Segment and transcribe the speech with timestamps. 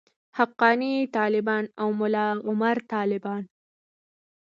[0.37, 3.43] حقاني طالبان او ملاعمر طالبان.